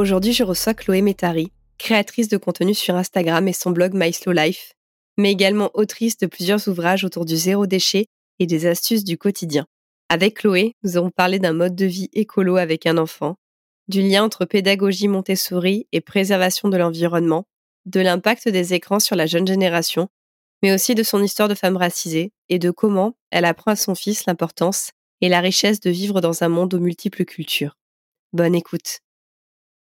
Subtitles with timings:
[0.00, 4.32] Aujourd'hui, je reçois Chloé Métari, créatrice de contenu sur Instagram et son blog My Slow
[4.32, 4.72] Life,
[5.18, 8.06] mais également autrice de plusieurs ouvrages autour du zéro déchet
[8.38, 9.66] et des astuces du quotidien.
[10.08, 13.36] Avec Chloé, nous avons parlé d'un mode de vie écolo avec un enfant,
[13.88, 17.44] du lien entre pédagogie Montessori et préservation de l'environnement,
[17.84, 20.08] de l'impact des écrans sur la jeune génération,
[20.62, 23.94] mais aussi de son histoire de femme racisée et de comment elle apprend à son
[23.94, 27.76] fils l'importance et la richesse de vivre dans un monde aux multiples cultures.
[28.32, 29.00] Bonne écoute.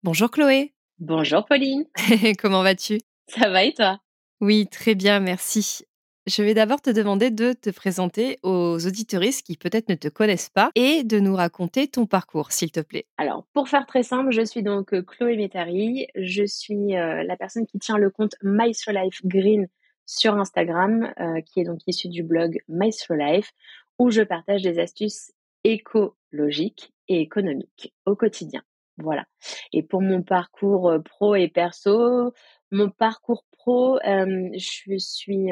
[0.04, 0.74] Bonjour Chloé.
[1.00, 1.84] Bonjour Pauline.
[2.40, 3.00] comment vas-tu?
[3.26, 3.98] Ça va et toi?
[4.40, 5.80] Oui, très bien, merci.
[6.28, 10.50] Je vais d'abord te demander de te présenter aux auditoristes qui peut-être ne te connaissent
[10.50, 13.06] pas et de nous raconter ton parcours, s'il te plaît.
[13.16, 16.06] Alors, pour faire très simple, je suis donc euh, Chloé Métari.
[16.14, 19.66] Je suis euh, la personne qui tient le compte My Life Green
[20.06, 23.50] sur Instagram, euh, qui est donc issu du blog My Life,
[23.98, 25.32] où je partage des astuces
[25.64, 28.62] écologiques et économiques au quotidien.
[28.98, 29.24] Voilà.
[29.72, 32.32] Et pour mon parcours pro et perso,
[32.70, 35.48] mon parcours pro, je suis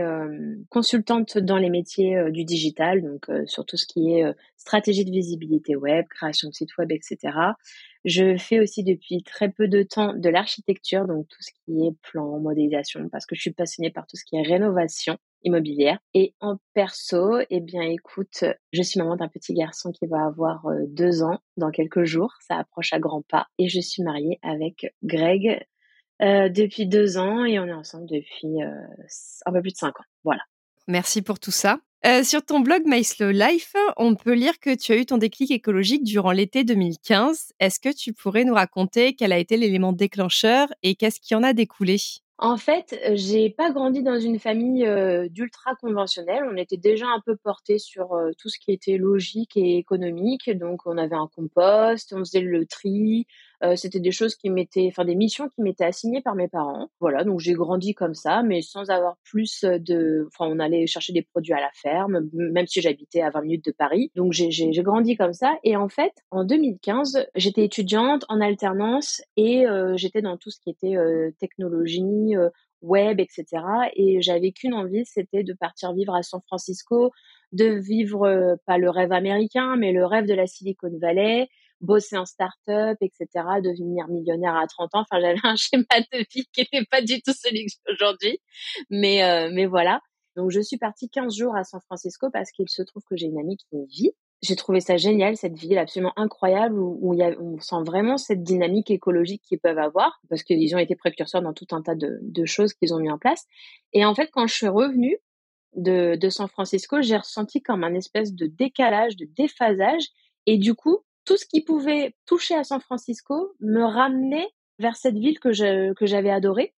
[0.68, 4.24] consultante dans les métiers du digital, donc sur tout ce qui est
[4.56, 7.18] stratégie de visibilité web, création de sites web, etc.
[8.04, 11.94] Je fais aussi depuis très peu de temps de l'architecture, donc tout ce qui est
[12.02, 15.98] plan, modélisation, parce que je suis passionnée par tout ce qui est rénovation immobilière.
[16.14, 20.66] Et en perso, eh bien, écoute, je suis maman d'un petit garçon qui va avoir
[20.88, 22.34] deux ans dans quelques jours.
[22.40, 23.46] Ça approche à grands pas.
[23.58, 25.60] Et je suis mariée avec Greg,
[26.22, 28.70] euh, depuis deux ans et on est ensemble depuis euh,
[29.44, 30.04] un peu plus de cinq ans.
[30.24, 30.40] Voilà.
[30.88, 31.78] Merci pour tout ça.
[32.06, 35.18] Euh, sur ton blog My Slow Life, on peut lire que tu as eu ton
[35.18, 37.52] déclic écologique durant l'été 2015.
[37.60, 41.42] Est-ce que tu pourrais nous raconter quel a été l'élément déclencheur et qu'est-ce qui en
[41.42, 41.96] a découlé?
[42.38, 44.86] En fait, j'ai pas grandi dans une famille
[45.30, 46.44] d'ultra conventionnelle.
[46.50, 48.08] On était déjà un peu porté sur
[48.38, 50.50] tout ce qui était logique et économique.
[50.50, 53.26] Donc, on avait un compost, on faisait le tri,
[53.62, 56.88] euh, c'était des choses qui m'étaient, enfin des missions qui m'étaient assignées par mes parents.
[57.00, 61.12] Voilà, donc j'ai grandi comme ça, mais sans avoir plus de, enfin on allait chercher
[61.12, 64.10] des produits à la ferme, même si j'habitais à 20 minutes de Paris.
[64.14, 65.56] Donc j'ai grandi comme ça.
[65.64, 70.60] Et en fait, en 2015, j'étais étudiante en alternance et euh, j'étais dans tout ce
[70.60, 72.34] qui était euh, technologie,
[72.82, 73.44] web, etc.
[73.94, 77.10] Et j'avais qu'une envie, c'était de partir vivre à San Francisco,
[77.52, 81.48] de vivre pas le rêve américain, mais le rêve de la Silicon Valley,
[81.80, 83.26] bosser en start-up, etc.,
[83.62, 85.04] devenir millionnaire à 30 ans.
[85.10, 88.40] Enfin, j'avais un schéma de vie qui n'était pas du tout celui que j'ai aujourd'hui.
[88.90, 90.00] Mais, euh, mais voilà.
[90.36, 93.26] Donc, je suis partie 15 jours à San Francisco parce qu'il se trouve que j'ai
[93.26, 94.12] une amie qui y vit.
[94.42, 98.18] J'ai trouvé ça génial, cette ville absolument incroyable où, où, y a, on sent vraiment
[98.18, 101.94] cette dynamique écologique qu'ils peuvent avoir parce qu'ils ont été précurseurs dans tout un tas
[101.94, 103.46] de, de choses qu'ils ont mis en place.
[103.94, 105.16] Et en fait, quand je suis revenue
[105.74, 110.04] de, de San Francisco, j'ai ressenti comme un espèce de décalage, de déphasage.
[110.44, 114.48] Et du coup, tout ce qui pouvait toucher à San Francisco me ramenait
[114.78, 116.74] vers cette ville que j'avais adorée.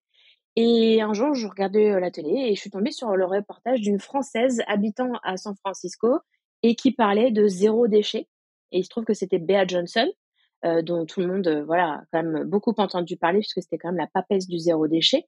[0.57, 3.81] Et un jour, je regardais euh, la télé et je suis tombée sur le reportage
[3.81, 6.19] d'une Française habitant à San Francisco
[6.65, 8.27] et qui parlait de zéro déchet.
[8.73, 10.11] Et il se trouve que c'était Bea Johnson,
[10.65, 13.79] euh, dont tout le monde, euh, voilà, a quand même beaucoup entendu parler puisque c'était
[13.79, 15.27] quand même la papesse du zéro déchet.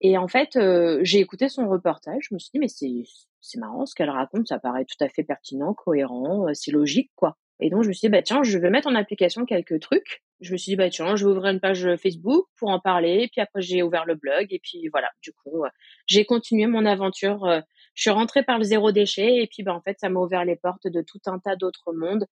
[0.00, 0.56] Et en fait,
[1.02, 2.28] j'ai écouté son reportage.
[2.30, 3.02] Je me suis dit, mais c'est,
[3.40, 4.46] c'est marrant ce qu'elle raconte.
[4.46, 7.36] Ça paraît tout à fait pertinent, cohérent, c'est logique, quoi.
[7.60, 10.22] Et donc, je me suis dit, bah, tiens, je vais mettre en application quelques trucs.
[10.40, 13.28] Je me suis dit, bah, tiens, je vais ouvrir une page Facebook pour en parler.
[13.32, 14.46] Puis après, j'ai ouvert le blog.
[14.50, 15.68] Et puis, voilà, du coup, euh,
[16.06, 17.44] j'ai continué mon aventure.
[17.46, 17.60] Euh,
[17.94, 19.42] je suis rentrée par le zéro déchet.
[19.42, 21.92] Et puis, bah, en fait, ça m'a ouvert les portes de tout un tas d'autres
[21.92, 22.26] mondes,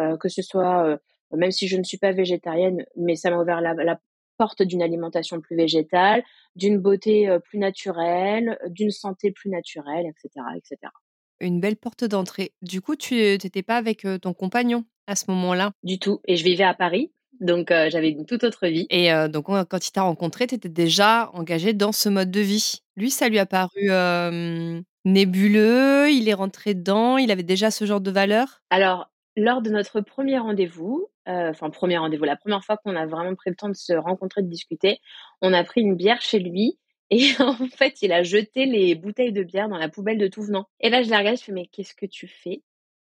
[0.00, 0.98] euh, que ce soit,
[1.32, 4.00] même si je ne suis pas végétarienne, mais ça m'a ouvert la, la
[4.36, 6.24] porte d'une alimentation plus végétale,
[6.56, 10.90] d'une beauté plus naturelle, d'une santé plus naturelle, etc., etc
[11.42, 12.52] une belle porte d'entrée.
[12.62, 15.72] Du coup, tu n'étais pas avec ton compagnon à ce moment-là?
[15.82, 16.20] Du tout.
[16.26, 17.12] Et je vivais à Paris.
[17.40, 18.86] Donc, j'avais une toute autre vie.
[18.88, 22.82] Et donc, quand il t'a rencontré, tu étais déjà engagée dans ce mode de vie.
[22.96, 23.90] Lui, ça lui a paru
[25.04, 28.62] nébuleux, il est rentré dedans, il avait déjà ce genre de valeurs?
[28.70, 33.34] Alors, lors de notre premier rendez-vous, enfin, premier rendez-vous, la première fois qu'on a vraiment
[33.34, 35.00] pris le temps de se rencontrer, de discuter,
[35.40, 36.78] on a pris une bière chez lui.
[37.12, 40.42] Et en fait, il a jeté les bouteilles de bière dans la poubelle de tout
[40.42, 40.66] venant.
[40.80, 42.62] Et là, je la regarde, je fais, mais qu'est-ce que tu fais?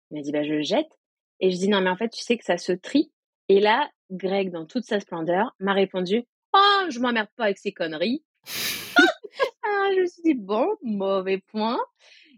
[0.09, 0.98] Il m'a dit, bah, je le jette.
[1.42, 3.12] Et je dis, non, mais en fait, tu sais que ça se trie.
[3.50, 6.24] Et là, Greg, dans toute sa splendeur, m'a répondu
[6.54, 8.24] Oh, je m'emmerde pas avec ces conneries.
[8.98, 11.77] ah, je me suis dit Bon, mauvais point.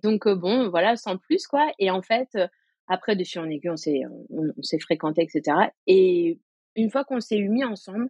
[0.01, 1.71] Donc, euh, bon, voilà, sans plus, quoi.
[1.77, 2.47] Et en fait, euh,
[2.87, 4.01] après, de en aiguille, on s'est,
[4.31, 5.55] on, s'est fréquenté, etc.
[5.85, 6.39] Et
[6.75, 8.09] une fois qu'on s'est mis ensemble,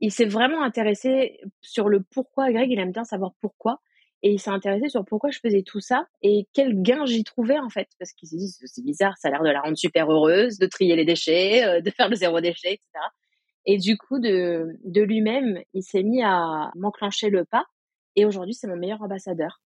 [0.00, 2.50] il s'est vraiment intéressé sur le pourquoi.
[2.52, 3.80] Greg, il aime bien savoir pourquoi.
[4.22, 7.58] Et il s'est intéressé sur pourquoi je faisais tout ça et quel gain j'y trouvais
[7.58, 7.88] en fait.
[7.98, 10.66] Parce qu'il s'est dit, c'est bizarre, ça a l'air de la rendre super heureuse, de
[10.66, 12.84] trier les déchets, euh, de faire le zéro déchet, etc.
[13.64, 17.66] Et du coup, de, de lui-même, il s'est mis à m'enclencher le pas.
[18.16, 19.60] Et aujourd'hui, c'est mon meilleur ambassadeur.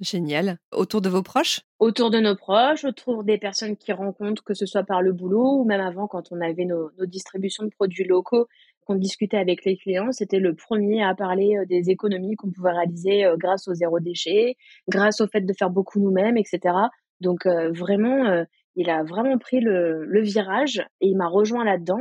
[0.00, 0.58] Génial.
[0.72, 1.60] Autour de vos proches?
[1.78, 5.60] Autour de nos proches, autour des personnes qui rencontrent, que ce soit par le boulot
[5.60, 8.48] ou même avant quand on avait nos, nos distributions de produits locaux
[8.84, 12.72] qu'on discutait avec les clients, c'était le premier à parler euh, des économies qu'on pouvait
[12.72, 14.56] réaliser euh, grâce au zéro déchet,
[14.88, 16.74] grâce au fait de faire beaucoup nous-mêmes, etc.
[17.20, 18.44] Donc euh, vraiment,
[18.76, 22.00] il a vraiment pris le, le virage et il m'a rejoint là-dedans.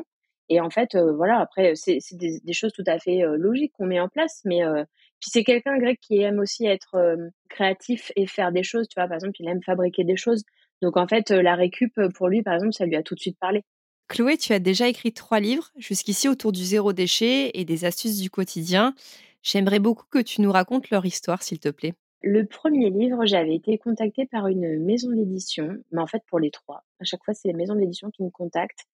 [0.50, 4.00] Et en fait, voilà, après, c'est des, des, choses tout à fait logiques qu'on met
[4.00, 4.62] en place, mais
[5.20, 7.16] puis c'est quelqu'un grec qui aime aussi être
[7.50, 8.88] créatif et faire des choses.
[8.90, 10.44] Tu vois, par exemple, il aime fabriquer des choses.
[10.82, 13.38] Donc en fait, la récup pour lui, par exemple, ça lui a tout de suite
[13.40, 13.64] parlé.
[14.14, 18.22] Chloé, tu as déjà écrit trois livres jusqu'ici autour du zéro déchet et des astuces
[18.22, 18.94] du quotidien.
[19.42, 21.96] J'aimerais beaucoup que tu nous racontes leur histoire, s'il te plaît.
[22.22, 26.52] Le premier livre, j'avais été contactée par une maison d'édition, mais en fait pour les
[26.52, 26.84] trois.
[27.00, 28.86] À chaque fois, c'est les maisons d'édition qui me contactent.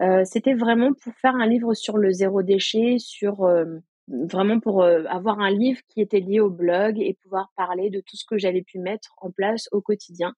[0.00, 3.78] Euh, c'était vraiment pour faire un livre sur le zéro déchet, sur euh,
[4.08, 8.00] vraiment pour euh, avoir un livre qui était lié au blog et pouvoir parler de
[8.00, 10.32] tout ce que j'avais pu mettre en place au quotidien.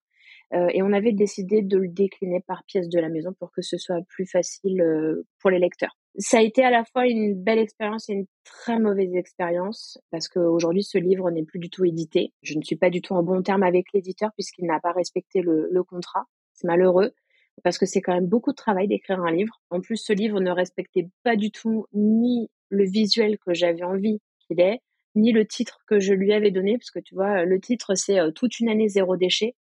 [0.52, 3.62] Euh, et on avait décidé de le décliner par pièce de la maison pour que
[3.62, 5.96] ce soit plus facile euh, pour les lecteurs.
[6.18, 10.28] Ça a été à la fois une belle expérience et une très mauvaise expérience parce
[10.28, 12.32] qu'aujourd'hui ce livre n'est plus du tout édité.
[12.42, 15.40] Je ne suis pas du tout en bon terme avec l'éditeur puisqu'il n'a pas respecté
[15.40, 16.24] le, le contrat.
[16.52, 17.14] C'est malheureux
[17.62, 19.60] parce que c'est quand même beaucoup de travail d'écrire un livre.
[19.70, 24.20] En plus, ce livre ne respectait pas du tout ni le visuel que j'avais envie
[24.40, 24.80] qu'il ait,
[25.14, 28.18] ni le titre que je lui avais donné, parce que tu vois, le titre c'est
[28.18, 29.54] euh, toute une année zéro déchet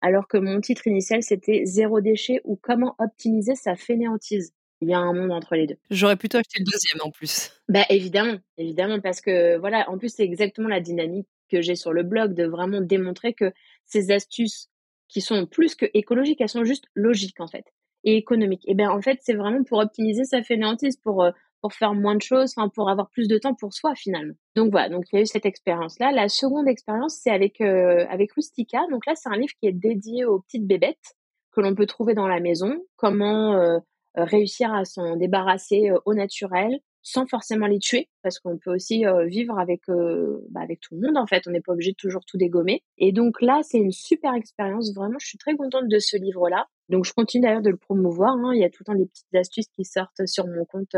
[0.00, 4.52] alors que mon titre initial c'était Zéro déchet ou comment optimiser sa fainéantise.
[4.82, 5.76] Il y a un monde entre les deux.
[5.90, 7.52] J'aurais plutôt acheté le deuxième en plus.
[7.68, 11.92] Bah évidemment, évidemment, parce que voilà, en plus c'est exactement la dynamique que j'ai sur
[11.92, 13.52] le blog de vraiment démontrer que
[13.84, 14.70] ces astuces
[15.08, 17.66] qui sont plus que écologiques, elles sont juste logiques en fait
[18.04, 18.64] et économiques.
[18.66, 22.14] Et ben en fait c'est vraiment pour optimiser sa fainéantise, pour euh, pour faire moins
[22.14, 24.34] de choses, enfin pour avoir plus de temps pour soi finalement.
[24.56, 26.12] Donc voilà, donc il y a eu cette expérience là.
[26.12, 28.80] La seconde expérience c'est avec euh, avec Rustica.
[28.90, 31.16] Donc là c'est un livre qui est dédié aux petites bébêtes
[31.52, 32.74] que l'on peut trouver dans la maison.
[32.96, 33.78] Comment euh,
[34.16, 39.04] réussir à s'en débarrasser euh, au naturel sans forcément les tuer parce qu'on peut aussi
[39.24, 41.44] vivre avec bah, avec tout le monde en fait.
[41.46, 42.82] On n'est pas obligé de toujours tout dégommer.
[42.98, 44.94] Et donc là c'est une super expérience.
[44.94, 46.66] Vraiment, je suis très contente de ce livre là.
[46.90, 48.32] Donc je continue d'ailleurs de le promouvoir.
[48.32, 48.52] Hein.
[48.52, 50.94] Il y a tout le temps des petites astuces qui sortent sur mon compte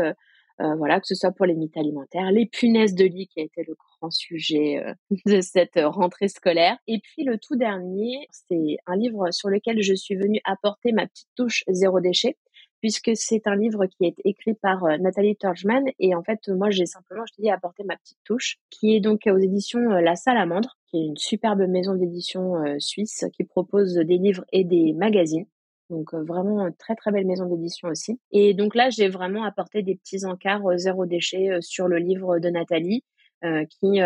[0.61, 3.43] euh, voilà, que ce soit pour les mythes alimentaires, les punaises de lit qui a
[3.43, 4.93] été le grand sujet euh,
[5.25, 6.77] de cette rentrée scolaire.
[6.87, 11.07] Et puis le tout dernier, c'est un livre sur lequel je suis venue apporter ma
[11.07, 12.37] petite touche zéro déchet
[12.81, 16.69] puisque c'est un livre qui est écrit par euh, Nathalie Turgman et en fait moi
[16.69, 20.15] j'ai simplement je te dis apporté ma petite touche qui est donc aux éditions La
[20.15, 25.45] Salamandre qui est une superbe maison d'édition suisse qui propose des livres et des magazines
[25.89, 28.19] donc vraiment très très belle maison d'édition aussi.
[28.31, 32.49] Et donc là, j'ai vraiment apporté des petits encarts zéro déchet sur le livre de
[32.49, 33.03] Nathalie,
[33.41, 33.99] qui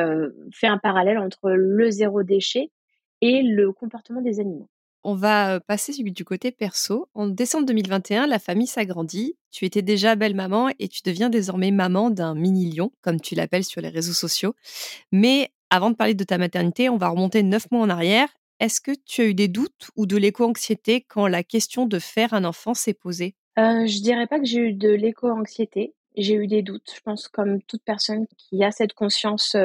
[0.54, 2.72] fait un parallèle entre le zéro déchet
[3.22, 4.68] et le comportement des animaux.
[5.04, 7.08] On va passer du côté perso.
[7.14, 9.38] En décembre 2021, la famille s'agrandit.
[9.52, 13.34] Tu étais déjà belle maman et tu deviens désormais maman d'un mini lion, comme tu
[13.34, 14.54] l'appelles sur les réseaux sociaux.
[15.14, 18.28] Mais avant de parler de ta maternité, on va remonter neuf mois en arrière
[18.60, 22.34] est-ce que tu as eu des doutes ou de l'éco-anxiété quand la question de faire
[22.34, 23.36] un enfant s'est posée?
[23.58, 25.94] Euh, Je dirais pas que j'ai eu de l'éco-anxiété.
[26.16, 29.56] J'ai eu des doutes, je pense, comme toute personne qui a cette conscience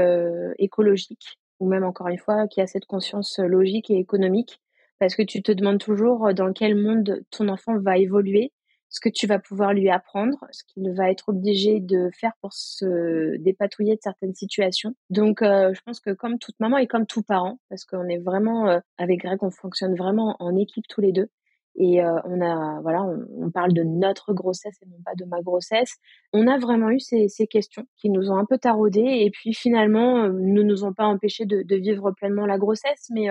[0.59, 4.61] écologique, ou même encore une fois, qui a cette conscience logique et économique,
[4.99, 8.53] parce que tu te demandes toujours dans quel monde ton enfant va évoluer
[8.93, 12.53] ce que tu vas pouvoir lui apprendre, ce qu'il va être obligé de faire pour
[12.53, 14.95] se dépatouiller de certaines situations.
[15.09, 18.19] Donc, euh, je pense que comme toute maman et comme tout parent, parce qu'on est
[18.19, 21.29] vraiment, euh, avec Greg, on fonctionne vraiment en équipe tous les deux.
[21.75, 25.97] Et on a, voilà, on, parle de notre grossesse et non pas de ma grossesse.
[26.35, 29.55] On a vraiment eu ces, ces questions qui nous ont un peu taraudés et puis
[29.55, 33.31] finalement ne nous ont pas empêchés de, de vivre pleinement la grossesse, mais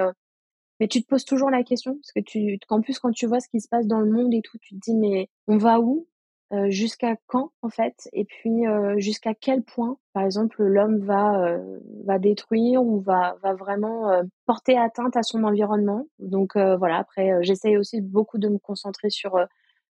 [0.81, 3.39] mais tu te poses toujours la question parce que tu, qu'en plus quand tu vois
[3.39, 5.79] ce qui se passe dans le monde et tout, tu te dis mais on va
[5.79, 6.07] où
[6.53, 8.09] euh, jusqu'à quand en fait?
[8.13, 13.37] Et puis euh, jusqu'à quel point par exemple l'homme va euh, va détruire ou va
[13.43, 16.07] va vraiment porter atteinte à son environnement?
[16.17, 19.37] Donc voilà après j'essaye aussi beaucoup de me concentrer sur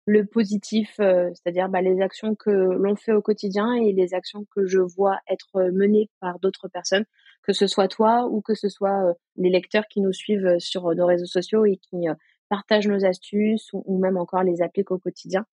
[0.08, 4.66] le positif c'est-à-dire bah, les actions que l'on fait au quotidien et les actions que
[4.66, 7.04] je vois être menées par d'autres personnes
[7.42, 11.06] que ce soit toi ou que ce soit les lecteurs qui nous suivent sur nos
[11.06, 12.06] réseaux sociaux et qui
[12.48, 15.44] partagent nos astuces ou, ou même encore les appliquent au quotidien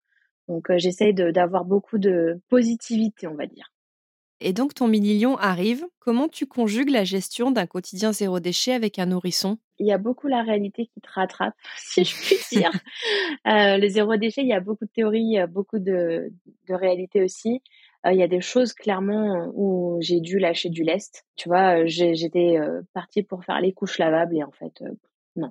[0.49, 3.74] donc euh, j'essaye d'avoir beaucoup de positivité, on va dire.
[4.41, 5.87] Et donc ton mini-lion arrive.
[5.99, 9.59] Comment tu conjugues la gestion d'un quotidien zéro déchet avec un nourrisson?
[9.79, 12.71] Il y a beaucoup la réalité qui te rattrape, si je puis dire.
[13.47, 16.33] euh, le zéro déchet, il y a beaucoup de théories, beaucoup de,
[16.69, 17.63] de réalité aussi.
[18.07, 21.25] Euh, il y a des choses clairement où j'ai dû lâcher du lest.
[21.37, 24.83] Tu vois, j'étais euh, partie pour faire les couches lavables et en fait,
[25.37, 25.51] non.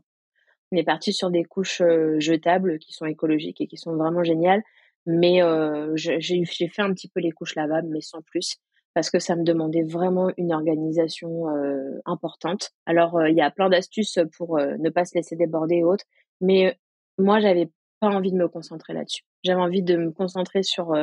[0.72, 1.82] On est parti sur des couches
[2.18, 4.64] jetables qui sont écologiques et qui sont vraiment géniales.
[5.06, 8.58] Mais euh, j'ai fait un petit peu les couches lavables, mais sans plus,
[8.94, 12.72] parce que ça me demandait vraiment une organisation euh, importante.
[12.86, 15.84] Alors, euh, il y a plein d'astuces pour euh, ne pas se laisser déborder et
[15.84, 16.06] autres,
[16.42, 16.78] mais
[17.18, 17.70] moi, j'avais
[18.00, 19.24] pas envie de me concentrer là-dessus.
[19.44, 20.94] J'avais envie de me concentrer sur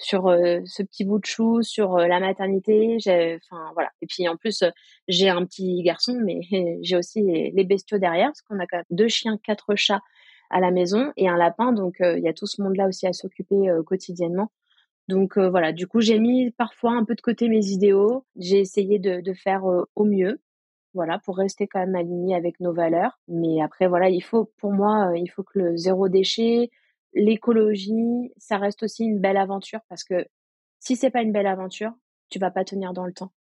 [0.00, 2.96] sur ce petit bout de chou, sur la maternité.
[3.00, 3.90] Enfin voilà.
[4.00, 4.62] Et puis en plus,
[5.08, 6.40] j'ai un petit garçon, mais
[6.82, 10.00] j'ai aussi les, les bestiaux derrière, parce qu'on a quand même deux chiens, quatre chats
[10.50, 11.72] à la maison et un lapin.
[11.72, 14.50] Donc, euh, il y a tout ce monde-là aussi à s'occuper euh, quotidiennement.
[15.08, 18.24] Donc euh, voilà, du coup, j'ai mis parfois un peu de côté mes idéaux.
[18.36, 20.40] J'ai essayé de, faire au mieux,
[20.94, 23.18] voilà, pour rester quand même aligné avec nos valeurs.
[23.28, 26.70] Mais après, voilà, il faut, pour moi, il faut que le zéro déchet,
[27.14, 30.26] l'écologie, ça reste aussi une belle aventure parce que
[30.80, 31.92] si c'est pas une belle aventure,
[32.30, 33.32] tu vas pas tenir dans le temps.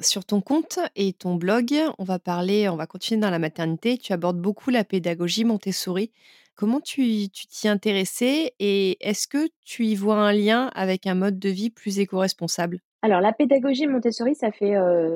[0.00, 3.98] Sur ton compte et ton blog, on va parler, on va continuer dans la maternité.
[3.98, 6.10] Tu abordes beaucoup la pédagogie Montessori.
[6.54, 11.38] Comment tu t'y intéressais et est-ce que tu y vois un lien avec un mode
[11.38, 12.80] de vie plus éco-responsable?
[13.02, 14.74] Alors, la pédagogie Montessori, ça fait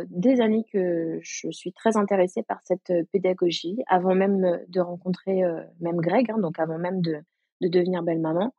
[0.08, 5.42] des années que je suis très intéressée par cette pédagogie, avant même de rencontrer
[5.80, 7.18] même Greg, hein, donc avant même de,
[7.60, 8.54] de devenir belle-maman.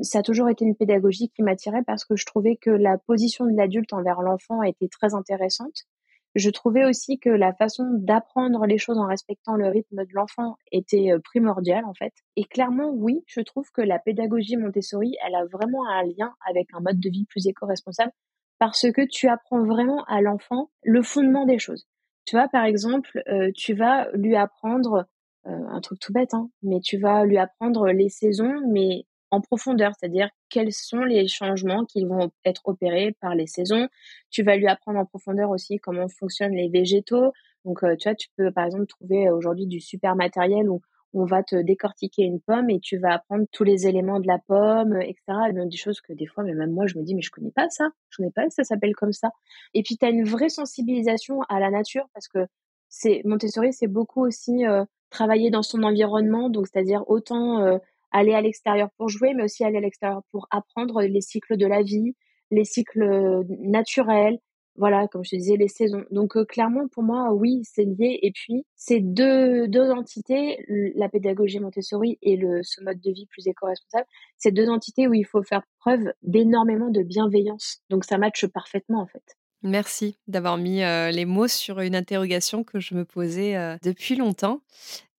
[0.00, 3.46] Ça a toujours été une pédagogie qui m'attirait parce que je trouvais que la position
[3.46, 5.86] de l'adulte envers l'enfant était très intéressante
[6.34, 10.56] je trouvais aussi que la façon d'apprendre les choses en respectant le rythme de l'enfant
[10.72, 12.12] était euh, primordiale en fait.
[12.36, 16.68] Et clairement, oui, je trouve que la pédagogie Montessori, elle a vraiment un lien avec
[16.74, 18.12] un mode de vie plus éco-responsable
[18.58, 21.86] parce que tu apprends vraiment à l'enfant le fondement des choses.
[22.24, 25.06] Tu vois, par exemple, euh, tu vas lui apprendre
[25.46, 29.40] euh, un truc tout bête, hein, mais tu vas lui apprendre les saisons, mais en
[29.40, 33.88] profondeur, c'est-à-dire quels sont les changements qui vont être opérés par les saisons.
[34.30, 37.32] Tu vas lui apprendre en profondeur aussi comment fonctionnent les végétaux.
[37.64, 40.80] Donc, euh, tu vois, tu peux par exemple trouver aujourd'hui du super matériel où
[41.14, 44.38] on va te décortiquer une pomme et tu vas apprendre tous les éléments de la
[44.38, 45.22] pomme, etc.
[45.52, 47.68] des choses que des fois, mais même moi, je me dis, mais je connais pas
[47.70, 47.88] ça.
[48.10, 49.30] Je connais pas que ça s'appelle comme ça.
[49.74, 52.46] Et puis, tu as une vraie sensibilisation à la nature parce que
[52.88, 56.50] c'est Montessori, c'est beaucoup aussi euh, travailler dans son environnement.
[56.50, 57.78] Donc, c'est-à-dire autant euh,
[58.10, 61.66] aller à l'extérieur pour jouer, mais aussi aller à l'extérieur pour apprendre les cycles de
[61.66, 62.14] la vie,
[62.50, 64.38] les cycles euh, naturels,
[64.78, 66.04] voilà, comme je te disais, les saisons.
[66.10, 68.18] Donc euh, clairement, pour moi, oui, c'est lié.
[68.22, 73.26] Et puis, ces deux, deux entités, la pédagogie Montessori et le, ce mode de vie
[73.26, 77.82] plus éco-responsable, c'est deux entités où il faut faire preuve d'énormément de bienveillance.
[77.90, 79.37] Donc ça matche parfaitement, en fait.
[79.62, 84.62] Merci d'avoir mis les mots sur une interrogation que je me posais depuis longtemps.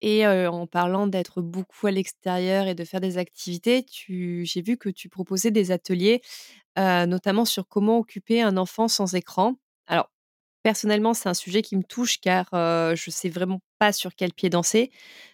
[0.02, 4.90] Et en parlant d'être beaucoup à l'extérieur et de faire des activités, j'ai vu que
[4.90, 6.22] tu proposais des ateliers,
[6.78, 9.56] notamment sur comment occuper un enfant sans écran.
[10.70, 14.52] Personnellement, c'est un sujet qui me touche car je sais vraiment pas sur quel pied
[14.52, 14.92] danser.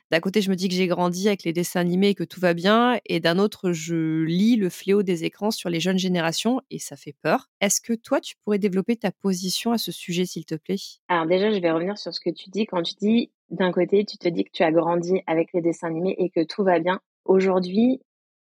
[0.10, 2.40] D'un côté, je me dis que j'ai grandi avec les dessins animés et que tout
[2.40, 6.62] va bien, et d'un autre, je lis le fléau des écrans sur les jeunes générations
[6.72, 7.50] et ça fait peur.
[7.60, 10.78] Est-ce que toi, tu pourrais développer ta position à ce sujet, s'il te plaît?
[11.10, 14.06] Alors déjà, je vais revenir sur ce que tu dis quand tu dis d'un côté,
[14.06, 16.80] tu te dis que tu as grandi avec les dessins animés et que tout va
[16.80, 17.02] bien.
[17.26, 18.00] Aujourd'hui,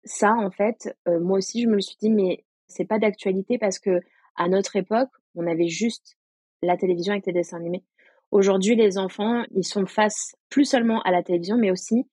[0.03, 3.57] ça, en fait, euh, moi aussi, je me le suis dit, mais c'est pas d'actualité
[3.57, 4.01] parce que
[4.35, 6.15] à notre époque, on avait juste
[6.61, 7.83] la télévision avec les dessins animés.
[8.31, 12.07] Aujourd'hui, les enfants, ils sont face plus seulement à la télévision, mais aussi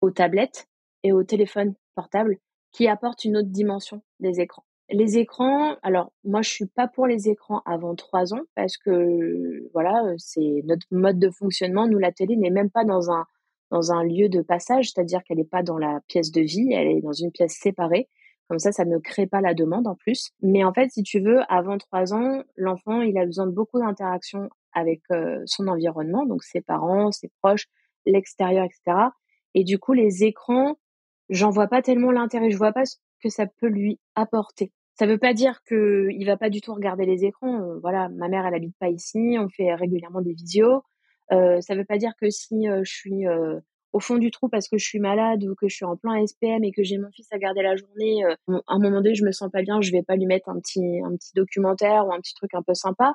[0.00, 0.66] aux tablettes
[1.02, 2.38] et aux téléphones portables
[2.72, 4.64] qui apportent une autre dimension des écrans.
[4.92, 9.70] Les écrans, alors moi je suis pas pour les écrans avant trois ans parce que
[9.72, 11.86] voilà, c'est notre mode de fonctionnement.
[11.86, 13.24] Nous, la télé n'est même pas dans un
[13.70, 16.88] dans un lieu de passage, c'est-à-dire qu'elle n'est pas dans la pièce de vie, elle
[16.88, 18.08] est dans une pièce séparée.
[18.50, 20.32] Comme ça, ça ne crée pas la demande en plus.
[20.42, 23.78] Mais en fait, si tu veux, avant trois ans, l'enfant, il a besoin de beaucoup
[23.78, 27.68] d'interaction avec euh, son environnement, donc ses parents, ses proches,
[28.06, 29.10] l'extérieur, etc.
[29.54, 30.80] Et du coup, les écrans,
[31.28, 32.50] j'en vois pas tellement l'intérêt.
[32.50, 34.72] Je vois pas ce que ça peut lui apporter.
[34.98, 37.62] Ça veut pas dire que il va pas du tout regarder les écrans.
[37.62, 39.36] Euh, voilà, ma mère, elle habite pas ici.
[39.38, 40.82] On fait régulièrement des visios.
[41.32, 43.60] Euh, ça veut pas dire que si euh, je suis euh,
[43.92, 46.24] au fond du trou parce que je suis malade ou que je suis en plein
[46.24, 49.24] SPM et que j'ai mon fils à garder la journée, à un moment donné, je
[49.24, 52.12] me sens pas bien, je vais pas lui mettre un petit un petit documentaire ou
[52.12, 53.14] un petit truc un peu sympa.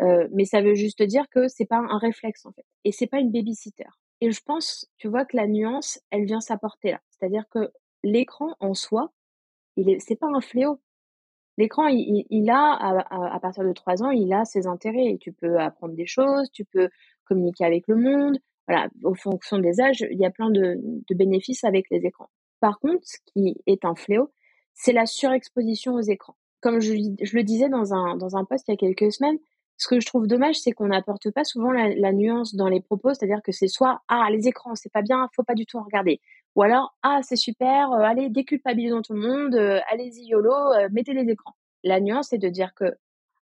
[0.00, 3.18] mais ça veut juste dire que c'est pas un réflexe en fait, et c'est pas
[3.18, 3.86] une babysitter.
[4.20, 7.00] Et je pense, tu vois, que la nuance, elle vient s'apporter là.
[7.10, 7.70] C'est-à-dire que
[8.02, 9.12] l'écran en soi,
[9.76, 10.80] il est, c'est pas un fléau.
[11.58, 15.16] L'écran, il, a, à, à, partir de trois ans, il a ses intérêts.
[15.20, 16.90] Tu peux apprendre des choses, tu peux
[17.24, 18.38] communiquer avec le monde.
[18.68, 20.80] Voilà, au fonction des âges, il y a plein de,
[21.14, 22.30] bénéfices avec les écrans.
[22.60, 24.32] Par contre, ce qui est un fléau,
[24.74, 26.36] c'est la surexposition aux écrans.
[26.60, 29.38] Comme je, le disais dans un, dans un post il y a quelques semaines,
[29.78, 33.12] ce que je trouve dommage, c'est qu'on n'apporte pas souvent la, nuance dans les propos,
[33.12, 35.82] c'est-à-dire que c'est soit ah les écrans c'est pas bien, faut pas du tout en
[35.82, 36.20] regarder,
[36.54, 40.88] ou alors ah c'est super, euh, allez déculpabilisons tout le monde, euh, allez-y yolo, euh,
[40.92, 41.54] mettez les écrans.
[41.84, 42.94] La nuance c'est de dire que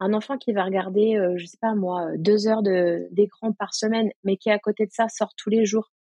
[0.01, 3.75] un enfant qui va regarder, euh, je sais pas moi, euh, deux heures d'écran par
[3.75, 5.91] semaine, mais qui à côté de ça sort tous les jours,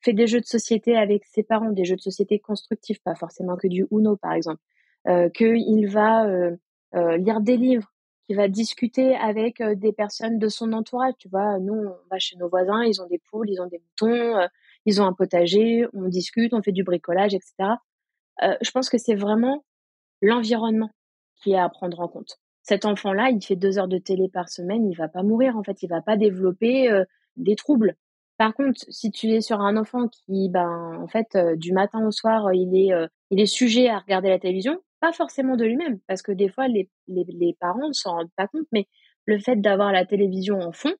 [0.00, 3.56] fait des jeux de société avec ses parents, des jeux de société constructifs, pas forcément
[3.56, 4.62] que du Uno par exemple,
[5.08, 6.56] euh, qu'il va euh,
[7.16, 7.92] lire des livres,
[8.26, 11.14] qu'il va discuter avec des personnes de son entourage.
[11.18, 13.80] Tu vois, nous on va chez nos voisins, ils ont des poules, ils ont des
[13.80, 14.48] moutons,
[14.86, 17.74] ils ont un potager, on discute, on fait du bricolage, etc.
[18.40, 19.64] je pense que c'est vraiment
[20.22, 20.90] l'environnement
[21.42, 22.38] qui est à prendre en compte
[22.68, 25.62] cet enfant-là, il fait deux heures de télé par semaine, il va pas mourir en
[25.62, 27.02] fait, il va pas développer euh,
[27.38, 27.94] des troubles.
[28.36, 32.06] Par contre, si tu es sur un enfant qui, ben, en fait, euh, du matin
[32.06, 35.64] au soir, il est, euh, il est sujet à regarder la télévision, pas forcément de
[35.64, 38.86] lui-même, parce que des fois, les, les, les parents ne s'en rendent pas compte, mais
[39.24, 40.92] le fait d'avoir la télévision en fond,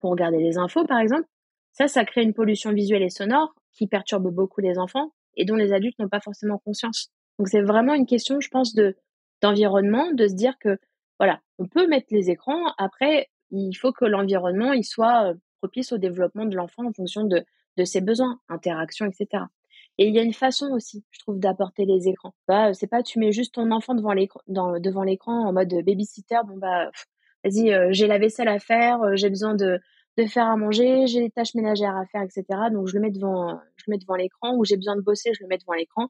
[0.00, 1.26] pour regarder les infos, par exemple,
[1.72, 5.56] ça, ça crée une pollution visuelle et sonore qui perturbe beaucoup les enfants et dont
[5.56, 7.08] les adultes n'ont pas forcément conscience.
[7.38, 8.94] Donc, c'est vraiment une question, je pense, de,
[9.40, 10.78] d'environnement, de se dire que
[11.58, 12.72] on peut mettre les écrans.
[12.78, 17.44] Après, il faut que l'environnement il soit propice au développement de l'enfant en fonction de,
[17.84, 19.44] ses besoins, interaction, etc.
[19.98, 22.34] Et il y a une façon aussi, je trouve, d'apporter les écrans.
[22.48, 26.38] Bah, c'est pas tu mets juste ton enfant devant l'écran, devant l'écran en mode babysitter.
[26.46, 26.90] Bon bah,
[27.44, 29.80] vas-y, j'ai la vaisselle à faire, j'ai besoin de,
[30.16, 32.44] de faire à manger, j'ai les tâches ménagères à faire, etc.
[32.72, 34.56] Donc je le mets devant, je le mets devant l'écran.
[34.56, 36.08] Ou j'ai besoin de bosser, je le mets devant l'écran.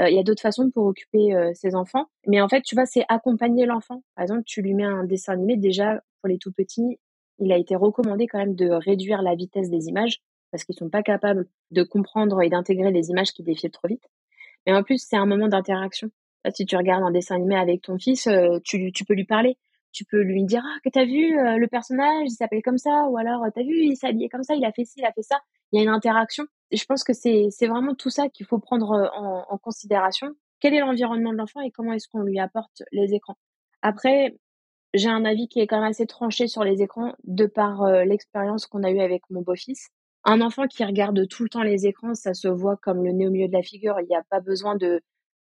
[0.00, 2.06] Euh, il y a d'autres façons pour occuper euh, ses enfants.
[2.26, 4.02] Mais en fait, tu vois, c'est accompagner l'enfant.
[4.14, 5.56] Par exemple, tu lui mets un dessin animé.
[5.56, 6.98] Déjà, pour les tout petits,
[7.38, 10.90] il a été recommandé quand même de réduire la vitesse des images parce qu'ils sont
[10.90, 14.04] pas capables de comprendre et d'intégrer les images qui défilent trop vite.
[14.66, 16.10] Mais en plus, c'est un moment d'interaction.
[16.54, 19.58] Si tu regardes un dessin animé avec ton fils, euh, tu, peux lui parler.
[19.92, 23.18] Tu peux lui dire ah que t'as vu le personnage, il s'appelle comme ça, ou
[23.18, 25.36] alors t'as vu il habillé comme ça, il a fait ci, il a fait ça.
[25.72, 28.92] Il y a une interaction je pense que c'est vraiment tout ça qu'il faut prendre
[28.92, 30.34] euh, en, en considération.
[30.60, 33.36] Quel est l'environnement de l'enfant et comment est-ce qu'on lui apporte les écrans?
[33.82, 34.36] Après,
[34.94, 38.04] j'ai un avis qui est quand même assez tranché sur les écrans de par euh,
[38.04, 39.88] l'expérience qu'on a eue avec mon beau-fils.
[40.24, 43.26] Un enfant qui regarde tout le temps les écrans, ça se voit comme le nez
[43.26, 43.98] au milieu de la figure.
[44.00, 45.00] Il n'y a pas besoin de,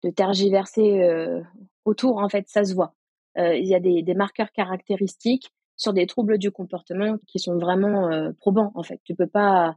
[0.03, 1.41] de tergiverser euh,
[1.85, 2.93] autour, en fait, ça se voit.
[3.37, 8.33] il y a des, des, marqueurs caractéristiques sur des troubles du comportement qui sont vraiment
[8.41, 9.01] probants, en fait.
[9.05, 9.77] Tu peux pas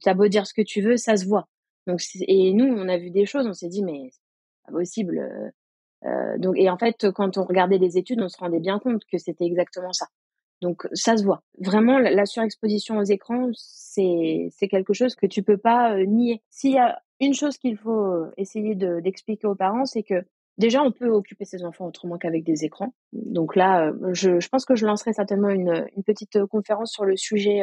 [0.00, 1.48] tu as beau dire ce que tu veux, ça se voit.
[1.86, 5.18] Donc, et nous, on a vu des choses, on s'est dit, mais c'est pas possible.
[5.18, 5.50] Euh,
[6.08, 9.04] euh, donc, et en fait, quand on regardait les études, on se rendait bien compte
[9.10, 10.06] que c'était exactement ça.
[10.62, 11.42] Donc, ça se voit.
[11.58, 16.42] Vraiment, la surexposition aux écrans, c'est quelque chose que tu peux pas euh, nier.
[16.50, 20.24] S'il y a une chose qu'il faut essayer d'expliquer aux parents, c'est que
[20.58, 22.94] déjà, on peut occuper ses enfants autrement qu'avec des écrans.
[23.12, 27.16] Donc là, je, je pense que je lancerai certainement une, une petite conférence sur le
[27.16, 27.62] sujet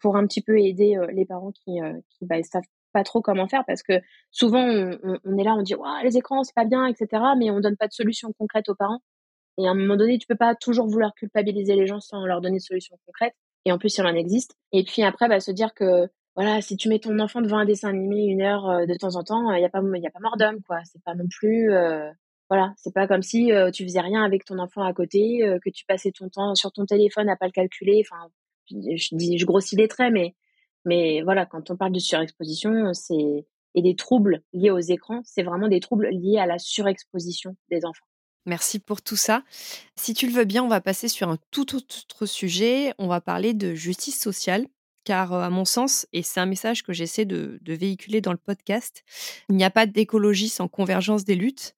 [0.00, 3.20] pour un petit peu aider euh, les parents qui euh, qui bah, savent pas trop
[3.20, 6.86] comment faire parce que souvent on, est là on dit les écrans c'est pas bien
[6.86, 9.00] etc mais on donne pas de solution concrète aux parents.
[9.58, 12.40] Et à un moment donné tu peux pas toujours vouloir culpabiliser les gens sans leur
[12.40, 13.34] donner de solution concrète.
[13.66, 14.54] Et en plus il en existe.
[14.72, 17.66] Et puis après bah, se dire que voilà si tu mets ton enfant devant un
[17.66, 20.10] dessin animé une heure euh, de temps en temps il y a pas y a
[20.10, 20.78] pas mort d'homme quoi.
[20.84, 21.70] C'est pas non plus
[22.48, 25.84] voilà c'est pas comme si tu faisais rien avec ton enfant à côté que tu
[25.84, 28.30] passais ton temps sur ton téléphone à pas le calculer enfin
[28.70, 30.34] je dis, je grossis les traits, mais,
[30.84, 35.42] mais voilà, quand on parle de surexposition, c'est et des troubles liés aux écrans, c'est
[35.42, 38.06] vraiment des troubles liés à la surexposition des enfants.
[38.46, 39.44] Merci pour tout ça.
[39.94, 42.94] Si tu le veux bien, on va passer sur un tout autre sujet.
[42.98, 44.66] On va parler de justice sociale.
[45.04, 49.04] car à mon sens, et c'est un message que j'essaie de, véhiculer dans le podcast,
[49.48, 51.76] il n'y a pas d'écologie sans convergence des luttes.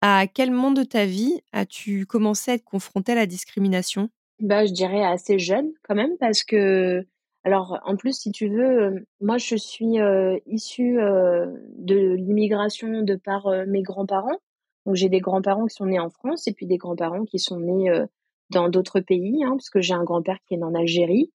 [0.00, 4.10] À quel moment de ta vie as-tu commencé à être confrontée à la discrimination?
[4.40, 7.04] Bah, Je dirais assez jeune quand même, parce que,
[7.42, 9.96] alors en plus, si tu veux, moi je suis
[10.46, 14.38] issue de l'immigration de par mes grands-parents.
[14.86, 17.58] Donc j'ai des grands-parents qui sont nés en France et puis des grands-parents qui sont
[17.58, 17.90] nés
[18.50, 21.32] dans d'autres pays, hein, parce que j'ai un grand-père qui est né en Algérie.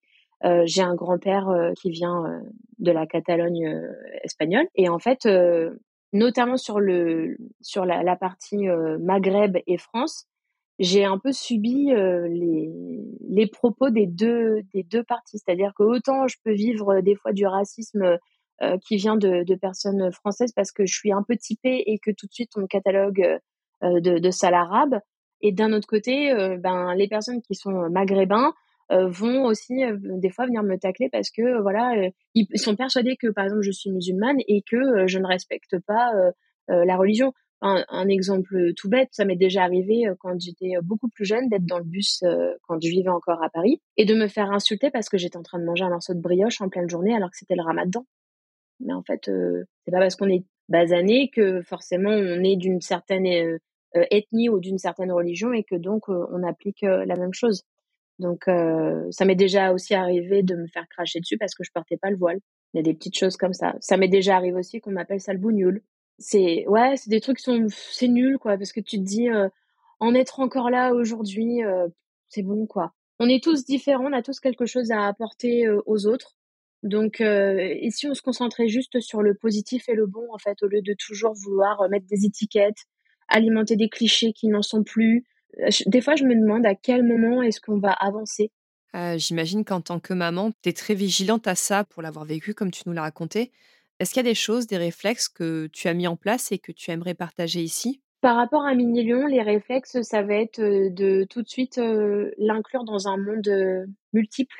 [0.64, 2.42] J'ai un grand-père qui vient
[2.78, 3.78] de la Catalogne
[4.22, 4.66] espagnole.
[4.74, 5.28] Et en fait,
[6.14, 8.66] notamment sur, le, sur la, la partie
[9.00, 10.26] Maghreb et France,
[10.78, 12.70] j'ai un peu subi les,
[13.28, 15.38] les propos des deux, des deux parties.
[15.38, 18.18] C'est-à-dire que autant je peux vivre des fois du racisme
[18.82, 22.10] qui vient de, de, personnes françaises parce que je suis un peu typée et que
[22.10, 23.40] tout de suite on me catalogue
[23.82, 24.98] de, de sale arabe.
[25.42, 28.52] Et d'un autre côté, ben, les personnes qui sont maghrébins, euh,
[29.02, 31.94] vont aussi euh, des fois venir me tacler parce que euh, voilà
[32.34, 36.12] ils sont persuadés que par exemple je suis musulmane et que je ne respecte pas
[36.68, 37.32] la religion.
[37.60, 41.78] Un, exemple tout bête, ça m'est déjà arrivé quand j'étais beaucoup plus jeune d'être dans
[41.78, 42.22] le bus
[42.62, 45.42] quand je vivais encore à Paris et de me faire insulter parce que j'étais en
[45.42, 48.04] train de manger un morceau de brioche en pleine journée alors que c'était le ramadan.
[48.80, 49.30] Mais en fait,
[49.84, 53.58] c'est pas parce qu'on est basané que forcément on est d'une certaine
[54.10, 57.64] ethnie ou d'une certaine religion et que donc on applique la même chose.
[58.18, 61.70] Donc, euh, ça m'est déjà aussi arrivé de me faire cracher dessus parce que je
[61.72, 62.38] portais pas le voile.
[62.72, 63.74] Il y a des petites choses comme ça.
[63.80, 65.82] Ça m'est déjà arrivé aussi qu'on m'appelle sale bougnoule.
[66.18, 69.28] C'est, ouais, c'est des trucs qui sont, c'est nul, quoi, parce que tu te dis,
[69.28, 69.48] euh,
[70.00, 71.88] en être encore là aujourd'hui, euh,
[72.28, 72.92] c'est bon, quoi.
[73.18, 76.34] On est tous différents, on a tous quelque chose à apporter aux autres.
[76.82, 80.62] Donc, et si on se concentrait juste sur le positif et le bon, en fait,
[80.62, 82.86] au lieu de toujours vouloir mettre des étiquettes,
[83.28, 85.24] alimenter des clichés qui n'en sont plus,
[85.86, 88.50] des fois, je me demande à quel moment est-ce qu'on va avancer.
[88.94, 92.54] Euh, j'imagine qu'en tant que maman, tu es très vigilante à ça pour l'avoir vécu
[92.54, 93.50] comme tu nous l'as raconté.
[93.98, 96.58] Est-ce qu'il y a des choses, des réflexes que tu as mis en place et
[96.58, 98.00] que tu aimerais partager ici?
[98.20, 101.78] Par rapport à Mini Lion, les réflexes, ça va être de tout de suite
[102.38, 104.56] l'inclure dans un monde multiple.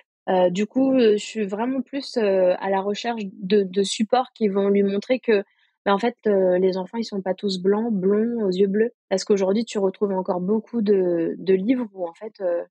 [0.51, 4.83] du coup, je suis vraiment plus à la recherche de, de supports qui vont lui
[4.83, 5.43] montrer que
[5.87, 8.93] mais en fait, euh, les enfants, ils sont pas tous blancs, blonds, aux yeux bleus.
[9.11, 12.65] Parce qu'aujourd'hui, tu retrouves encore beaucoup de, de livres où, en fait, euh,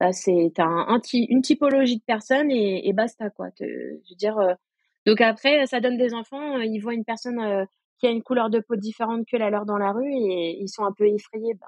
[0.00, 3.48] bah, c'est un, un une typologie de personnes et, et basta, quoi.
[3.60, 4.54] je veux dire, euh,
[5.06, 7.66] donc après, ça donne des enfants, ils voient une personne
[7.98, 10.68] qui a une couleur de peau différente que la leur dans la rue et ils
[10.68, 11.54] sont un peu effrayés.
[11.54, 11.66] Ben,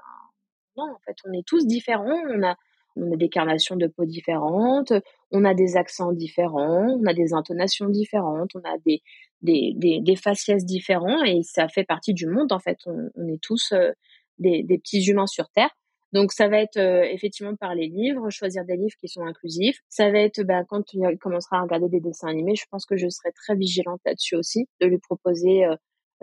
[0.77, 2.21] non, en fait, on est tous différents.
[2.29, 2.55] On a,
[2.95, 4.93] on a des carnations de peau différentes,
[5.31, 9.01] on a des accents différents, on a des intonations différentes, on a des,
[9.41, 12.77] des, des, des faciès différents et ça fait partie du monde en fait.
[12.85, 13.91] On, on est tous euh,
[14.39, 15.69] des, des, petits humains sur Terre.
[16.13, 19.79] Donc ça va être euh, effectivement par les livres, choisir des livres qui sont inclusifs.
[19.89, 22.95] Ça va être ben, quand tu commenceras à regarder des dessins animés, je pense que
[22.95, 25.75] je serai très vigilante là-dessus aussi, de lui proposer euh,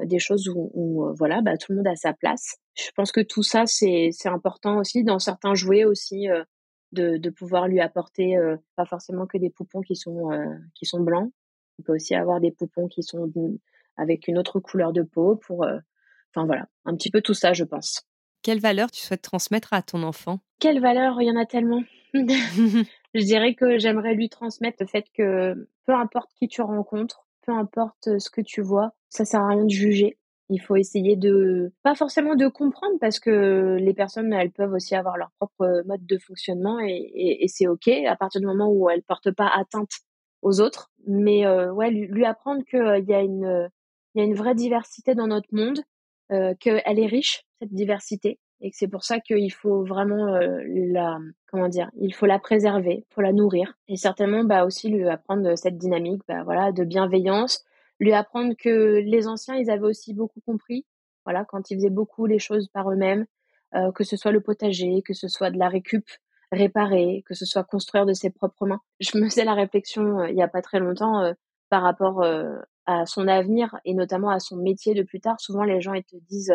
[0.03, 2.57] des choses où, où voilà, bah, tout le monde a sa place.
[2.75, 6.29] Je pense que tout ça c'est important aussi dans certains jouets aussi
[6.95, 8.37] de, de pouvoir lui apporter
[8.77, 10.31] pas forcément que des poupons qui sont
[10.75, 11.31] qui sont blancs,
[11.79, 13.31] on peut aussi avoir des poupons qui sont
[13.97, 15.79] avec une autre couleur de peau pour, euh,
[16.35, 18.03] enfin voilà, un petit peu tout ça, je pense.
[18.43, 20.41] Quelle valeur tu souhaites transmettre à ton enfant?
[20.61, 21.83] Quelle valeur Il y en a tellement.
[22.15, 27.53] je dirais que j'aimerais lui transmettre le fait que peu importe qui tu rencontres, peu
[27.53, 30.19] importe ce que tu vois, ça sert à rien de juger.
[30.51, 34.95] Il faut essayer de, pas forcément de comprendre parce que les personnes, elles peuvent aussi
[34.95, 38.91] avoir leur propre mode de fonctionnement et, et c'est ok à partir du moment où
[38.91, 39.91] elles portent pas atteinte
[40.43, 40.91] aux autres.
[41.07, 43.71] Mais euh, ouais, lui, apprendre qu'il euh, y a une
[44.15, 45.81] il y a une vraie diversité dans notre monde,
[46.33, 50.63] euh, qu'elle est riche cette diversité et que c'est pour ça qu'il faut vraiment euh,
[50.65, 51.19] la
[51.51, 55.57] comment dire, il faut la préserver, pour la nourrir et certainement bah aussi lui apprendre
[55.57, 57.65] cette dynamique bah voilà de bienveillance,
[58.05, 60.87] lui apprendre que les anciens ils avaient aussi beaucoup compris,
[61.25, 63.27] voilà quand ils faisaient beaucoup les choses par eux-mêmes,
[63.75, 66.07] euh, que ce soit le potager, que ce soit de la récup,
[66.53, 68.81] réparer, que ce soit construire de ses propres mains.
[69.01, 71.33] Je me faisais la réflexion euh, il y a pas très longtemps euh,
[71.71, 72.23] par rapport
[72.87, 75.41] à son avenir et notamment à son métier de plus tard.
[75.41, 76.55] Souvent, les gens ils te disent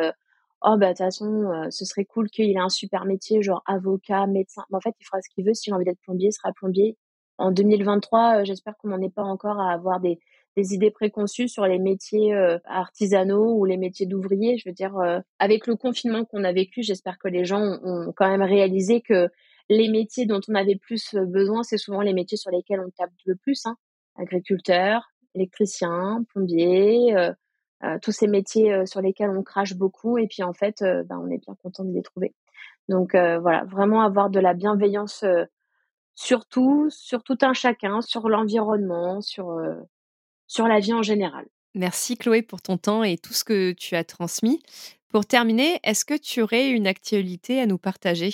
[0.62, 4.28] oh bah de toute façon ce serait cool qu'il ait un super métier genre avocat,
[4.28, 4.64] médecin.
[4.70, 5.54] Mais en fait, il fera ce qu'il veut.
[5.54, 6.96] S'il a envie d'être plombier, il sera plombier.
[7.38, 10.20] En 2023, j'espère qu'on n'en est pas encore à avoir des,
[10.58, 12.34] des idées préconçues sur les métiers
[12.66, 14.58] artisanaux ou les métiers d'ouvriers.
[14.58, 14.96] Je veux dire,
[15.38, 19.30] avec le confinement qu'on a vécu, j'espère que les gens ont quand même réalisé que
[19.70, 22.90] les métiers dont on avait plus euh, besoin, c'est souvent les métiers sur lesquels on
[22.90, 23.66] tape le plus.
[23.66, 23.76] Hein.
[24.16, 27.32] Agriculteur, électricien, plombier, euh,
[27.84, 30.18] euh, tous ces métiers sur lesquels on crache beaucoup.
[30.18, 32.34] Et puis en fait, ben, on est bien content de les trouver.
[32.90, 35.24] Donc voilà, vraiment avoir de la bienveillance
[36.16, 39.62] surtout sur tout un chacun, sur l'environnement, sur,
[40.50, 41.46] sur la vie en général.
[41.76, 44.62] Merci Chloé pour ton temps et tout ce que tu as transmis.
[45.08, 48.32] Pour terminer, est-ce que tu aurais une actualité à nous partager?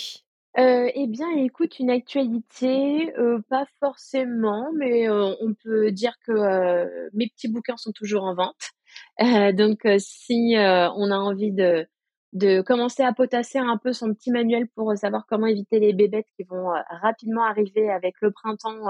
[0.58, 7.10] Euh, eh bien, écoute, une actualité, euh, pas forcément, mais euh, on peut dire que
[7.12, 8.70] mes petits bouquins sont toujours en vente.
[9.54, 11.86] donc, si on a envie de,
[12.32, 16.28] de commencer à potasser un peu son petit manuel pour savoir comment éviter les bébêtes
[16.36, 16.70] qui vont
[17.02, 18.88] rapidement arriver avec le printemps,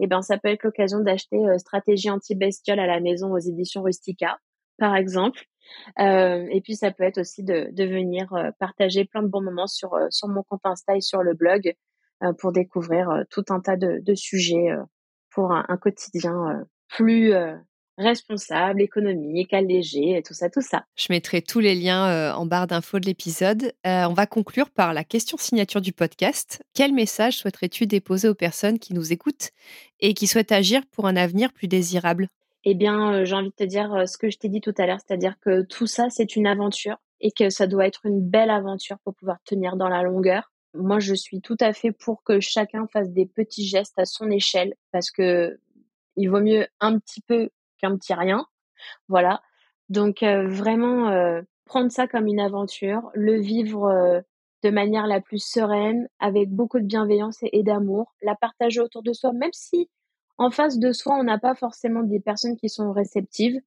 [0.00, 4.38] eh ben, ça peut être l'occasion d'acheter Stratégie anti-bestiole à la maison aux éditions Rustica,
[4.78, 5.44] par exemple.
[5.98, 9.42] Euh, et puis ça peut être aussi de, de venir euh, partager plein de bons
[9.42, 11.74] moments sur, euh, sur mon compte Insta et sur le blog
[12.38, 14.68] pour découvrir tout un tas de, de sujets
[15.30, 17.34] pour un, un quotidien plus
[17.96, 20.84] responsable, économique, allégé, tout ça, tout ça.
[20.96, 23.72] Je mettrai tous les liens en barre d'infos de l'épisode.
[23.84, 26.62] on va conclure par la question signature du podcast.
[26.74, 29.50] Quel message souhaiterais-tu déposer aux personnes qui nous écoutent
[30.00, 32.28] et qui souhaitent agir pour un avenir plus désirable?
[32.64, 34.74] Eh bien, euh, j'ai envie de te dire euh, ce que je t'ai dit tout
[34.78, 38.20] à l'heure, c'est-à-dire que tout ça, c'est une aventure et que ça doit être une
[38.20, 40.50] belle aventure pour pouvoir tenir dans la longueur.
[40.72, 44.30] Moi, je suis tout à fait pour que chacun fasse des petits gestes à son
[44.30, 45.58] échelle parce que
[46.16, 47.50] il vaut mieux un petit peu
[47.96, 48.46] petit rien.
[49.08, 49.42] Voilà.
[49.88, 51.10] Donc, euh, vraiment,
[51.66, 54.22] prendre ça comme une aventure, le vivre
[54.62, 59.12] de manière la plus sereine, avec beaucoup de bienveillance et d'amour, la partager autour de
[59.12, 59.90] soi, même si
[60.38, 63.60] en face de soi, on n'a pas forcément des personnes qui sont réceptives.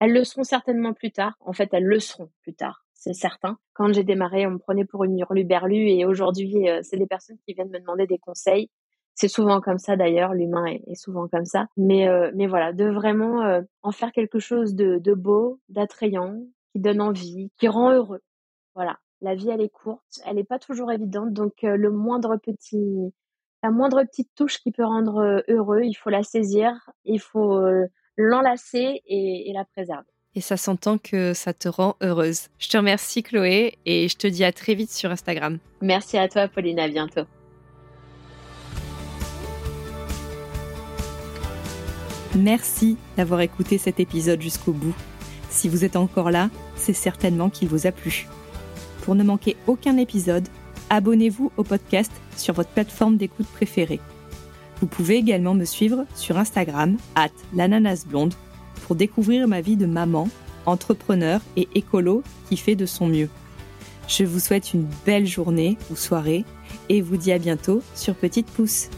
[0.00, 1.36] Elles le seront certainement plus tard.
[1.40, 3.58] En fait, elles le seront plus tard, c'est certain.
[3.74, 7.38] Quand j'ai démarré, on me prenait pour une hurluberlue et aujourd'hui, euh, c'est des personnes
[7.46, 8.70] qui viennent me demander des conseils.
[9.20, 11.66] C'est souvent comme ça d'ailleurs, l'humain est, souvent comme ça.
[11.76, 16.38] Mais, euh, mais voilà, de vraiment euh, en faire quelque chose de, de beau, d'attrayant,
[16.72, 18.22] qui donne envie, qui rend heureux.
[18.74, 23.12] Voilà, la vie elle est courte, elle n'est pas toujours évidente, donc le moindre petit
[23.62, 26.72] la moindre petite touche qui peut rendre euh, heureux, il faut la saisir,
[27.04, 30.08] il faut euh, l'enlacer et, la préserver.
[30.34, 32.48] Et ça s'entend que ça te rend heureuse.
[32.58, 35.58] Je te remercie Chloé et je te dis à très vite sur Instagram.
[35.80, 37.24] Merci à toi Pauline, à bientôt.
[42.36, 44.94] Merci d'avoir écouté cet épisode jusqu'au bout.
[45.50, 48.28] Si vous êtes encore là, c'est certainement qu'il vous a plu.
[49.02, 50.46] Pour ne manquer aucun épisode,
[50.90, 54.00] abonnez-vous au podcast sur votre plateforme d'écoute préférée.
[54.80, 58.34] Vous pouvez également me suivre sur Instagram, at l'ananasblonde,
[58.86, 60.28] pour découvrir ma vie de maman,
[60.66, 63.28] entrepreneur et écolo qui fait de son mieux.
[64.08, 66.44] Je vous souhaite une belle journée ou soirée
[66.88, 68.88] et vous dis à bientôt sur Petite Pouce.